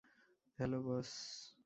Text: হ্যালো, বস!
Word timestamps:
হ্যালো, 0.59 0.79
বস! 0.81 1.11